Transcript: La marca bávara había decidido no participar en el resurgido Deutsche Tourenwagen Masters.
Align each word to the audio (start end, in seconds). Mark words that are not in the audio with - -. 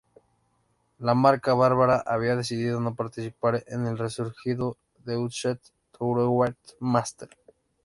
La 0.97 1.13
marca 1.13 1.53
bávara 1.53 1.99
había 2.03 2.35
decidido 2.35 2.79
no 2.79 2.95
participar 2.95 3.63
en 3.67 3.85
el 3.85 3.99
resurgido 3.99 4.75
Deutsche 5.05 5.59
Tourenwagen 5.91 6.57
Masters. 6.79 7.37